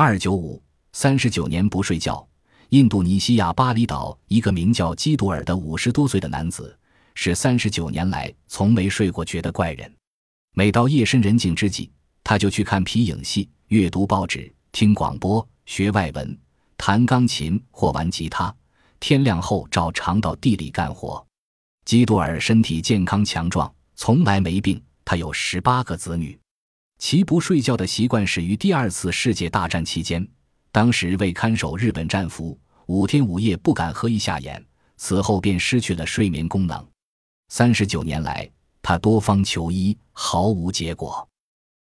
[0.00, 2.24] 二九五三十九年不睡觉。
[2.68, 6.78] 印度尼西亚巴厘岛一个名叫基杜尔的五十多岁的男子，
[7.16, 9.92] 是三十九年来从没睡过觉的怪人。
[10.54, 11.90] 每到夜深人静之际，
[12.22, 16.38] 他就去看皮影戏、阅读报纸、听广播、学外文、
[16.76, 18.54] 弹钢琴或玩吉他。
[19.00, 21.26] 天亮后照常到地里干活。
[21.84, 24.80] 基杜尔身体健康强壮，从来没病。
[25.04, 26.38] 他有十八个子女。
[26.98, 30.26] 其不睡觉的习惯始于第二次世界大战期间。
[30.72, 34.62] 当时为看守日本战俘，五天五夜不敢合一下眼，
[34.96, 36.84] 此后便失去了睡眠功能。
[37.48, 38.50] 三十九年来，
[38.82, 41.26] 他多方求医，毫无结果。